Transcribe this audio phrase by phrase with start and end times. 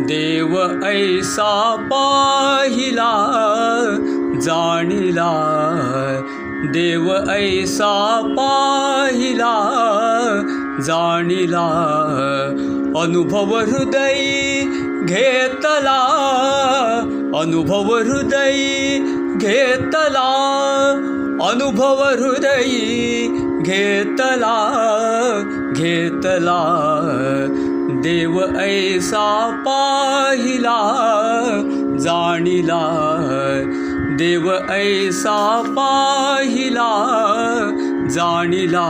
[0.00, 3.12] देव ऐसा पाहिला
[4.40, 5.30] जाणिला।
[6.64, 9.54] देव ऐसा पाहिला
[10.80, 11.68] जाणिला।
[12.96, 14.60] अनुभव हृदय
[15.02, 16.00] घेतला
[17.36, 18.98] अनुभव हृदय
[19.36, 20.30] घेतला।
[21.50, 22.68] अनुभव हृदय
[23.62, 24.56] घेतला
[25.76, 26.86] घेतला
[28.02, 30.78] देव ऐसा पाहिला
[31.98, 32.82] जाणिला।
[34.18, 36.90] देव ऐसा पाहिला
[38.10, 38.88] जाणिला।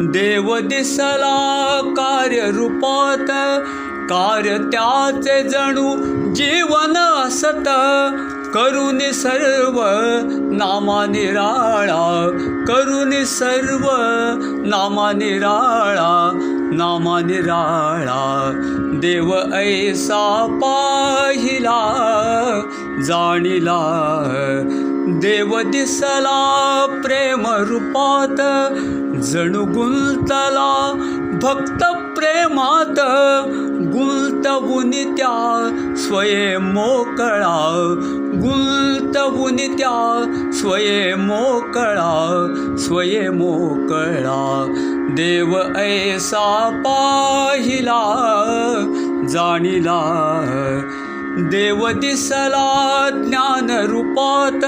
[0.00, 3.30] देव दिसला कार्यरूपात
[4.10, 5.96] कार्य त्याचे जणू
[6.34, 7.68] जीवन असत।
[8.54, 9.84] करुणी सर्व
[10.56, 12.30] नामा निराळा
[12.68, 13.86] करुणी सर्व
[14.66, 16.38] नामा निराळा
[16.72, 18.52] नामा निराळा
[19.02, 20.24] देव ऐसा
[20.62, 21.80] पाहिला
[23.06, 23.78] जाणिला
[25.22, 26.40] देव दिसला
[27.04, 28.40] प्रेम रूपात
[29.30, 30.72] जणू गुंतला
[31.42, 31.84] भक्त
[32.16, 33.00] प्रेमात
[33.92, 37.94] गुंतवून त्या स्वये मोकळा
[38.34, 42.46] गुंतवून त्या स्वये मोकळा
[42.78, 44.64] स्वये मोकळा।
[45.10, 48.02] देव ऐसा पाहिला
[49.30, 50.00] जाणिला।
[51.38, 54.64] देव दिसला ज्ञान रूपात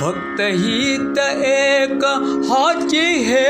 [0.00, 2.04] भक्तहित एक
[2.50, 3.49] हाची हेत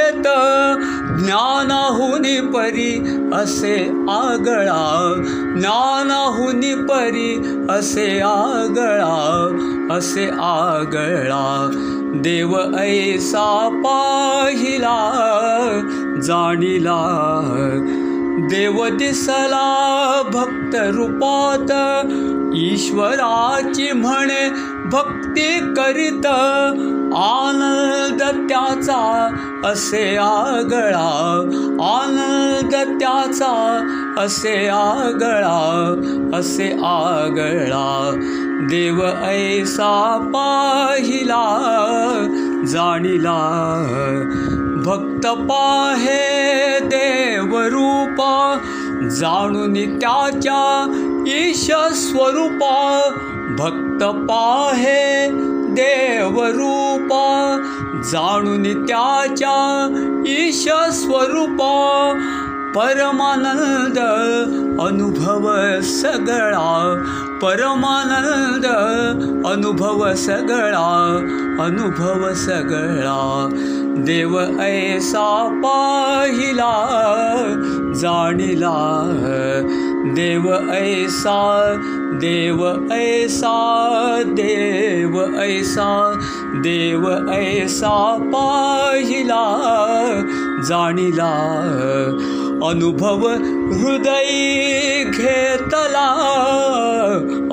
[1.25, 3.77] ज्ञानाहुनी परी असे
[4.11, 5.15] आगळा
[5.57, 9.17] ज्ञानाहुनी परी असे आगळा
[9.91, 11.71] असे आगळा.
[12.15, 14.99] देव ऐसा पाहिला
[16.23, 17.01] जाणिला
[18.51, 21.73] देव दिसला भक्त रूपात
[22.55, 24.49] ईश्वराची म्हणे
[24.93, 26.27] भक्ती करीत
[27.17, 29.29] आनंद त्याचा
[29.65, 31.41] असे आगळा
[31.83, 33.53] आनंद त्याचा
[34.19, 35.61] असे आगळा
[36.35, 38.13] असे आगळा.
[38.71, 41.45] देव ऐसा पाहिला
[42.67, 43.39] जाणिला
[45.21, 48.35] भक्त पाहे देवरूपा
[49.11, 50.63] जाणून त्याच्या
[51.29, 51.65] ईश
[51.95, 52.79] स्वरूपा
[53.59, 55.27] भक्त पाहे
[55.77, 57.27] देवरूपा
[58.11, 59.57] जाणून त्याच्या
[60.29, 61.75] ईश स्वरूपा
[62.75, 63.99] परमानंद
[64.81, 65.49] अनुभव
[65.83, 66.69] सगळा
[67.43, 68.67] परमानंद
[69.47, 70.87] अनुभव सगळा
[71.65, 73.19] अनुभव सगळा
[73.97, 75.27] देव ऐसा
[75.63, 76.73] पाहिला
[77.97, 78.75] जाणिला
[80.17, 81.41] देव ऐसा
[82.21, 83.53] देव ऐसा
[84.37, 85.89] देव ऐसा
[86.65, 87.97] देव ऐसा
[88.35, 89.45] पाहिला
[90.69, 91.33] जाणिला
[92.71, 93.27] अनुभव
[93.75, 96.07] हृदय घेतला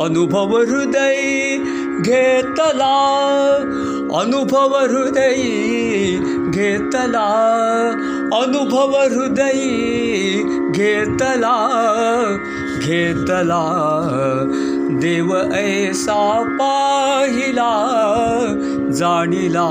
[0.03, 1.57] अनुभव हृदय
[2.01, 2.95] घेतला
[4.15, 5.33] अनुभव हृदय
[6.49, 7.27] घेतला
[8.33, 9.67] अनुभव हृदय
[10.71, 11.67] घेतला
[12.85, 13.63] घेतला.
[14.89, 17.73] देव ऐसा पाहिला
[18.91, 19.67] जाणिला.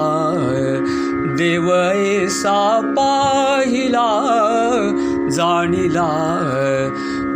[1.39, 4.09] देव ऐसा पाहिला
[5.31, 6.11] जाणिला.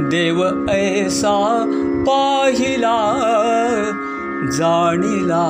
[0.01, 1.65] देव ऐसा
[2.07, 3.27] पाहिला
[4.45, 5.47] जाणिला।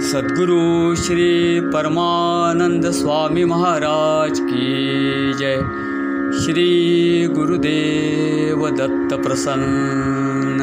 [0.00, 5.56] सद्गुरु श्री परमानंद स्वामी महाराज की जय।
[6.40, 10.60] श्री गुरुदेव दत्त प्रसन्न